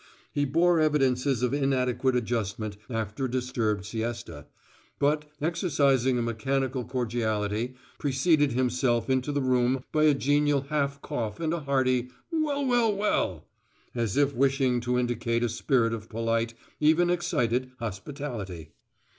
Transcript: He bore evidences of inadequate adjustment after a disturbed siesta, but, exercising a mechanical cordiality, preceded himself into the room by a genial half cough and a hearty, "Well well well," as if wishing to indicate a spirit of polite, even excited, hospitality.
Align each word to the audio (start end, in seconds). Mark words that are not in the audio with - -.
He 0.33 0.45
bore 0.45 0.79
evidences 0.79 1.43
of 1.43 1.53
inadequate 1.53 2.15
adjustment 2.15 2.75
after 2.89 3.25
a 3.25 3.29
disturbed 3.29 3.85
siesta, 3.85 4.47
but, 4.97 5.25
exercising 5.39 6.17
a 6.17 6.23
mechanical 6.23 6.83
cordiality, 6.83 7.75
preceded 7.99 8.53
himself 8.53 9.11
into 9.11 9.31
the 9.31 9.43
room 9.43 9.83
by 9.91 10.05
a 10.05 10.15
genial 10.15 10.61
half 10.69 11.03
cough 11.03 11.39
and 11.39 11.53
a 11.53 11.59
hearty, 11.59 12.09
"Well 12.31 12.65
well 12.65 12.91
well," 12.91 13.45
as 13.93 14.17
if 14.17 14.33
wishing 14.33 14.79
to 14.81 14.97
indicate 14.97 15.43
a 15.43 15.49
spirit 15.49 15.93
of 15.93 16.09
polite, 16.09 16.55
even 16.79 17.11
excited, 17.11 17.69
hospitality. 17.77 18.71